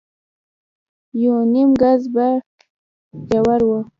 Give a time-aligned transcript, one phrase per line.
[1.21, 2.27] يونيم ګز به
[3.27, 3.69] ژور و.